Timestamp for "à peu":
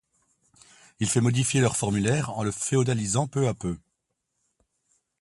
3.47-3.77